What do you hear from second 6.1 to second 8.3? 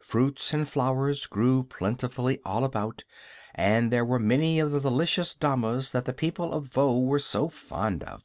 people of Voe were so fond of.